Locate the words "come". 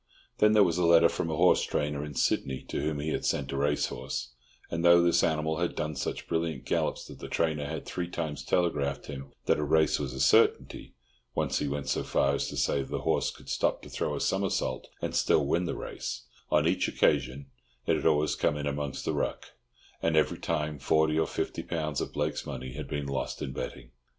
18.33-18.57